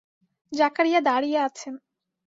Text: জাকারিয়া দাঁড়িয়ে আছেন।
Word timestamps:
জাকারিয়া 0.51 0.99
দাঁড়িয়ে 1.01 1.39
আছেন। 1.39 1.73